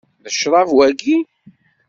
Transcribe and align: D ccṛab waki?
D 0.23 0.27
ccṛab 0.35 0.69
waki? 0.77 1.17